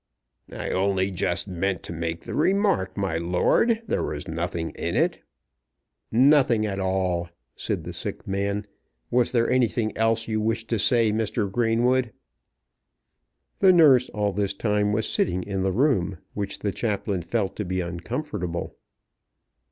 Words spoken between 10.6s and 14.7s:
to say, Mr. Greenwood?" The nurse all this